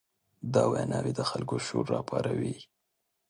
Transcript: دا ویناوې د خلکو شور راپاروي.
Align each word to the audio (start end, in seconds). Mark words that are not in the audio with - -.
دا 0.53 0.63
ویناوې 0.71 1.11
د 1.15 1.21
خلکو 1.29 1.55
شور 1.65 1.85
راپاروي. 1.95 2.55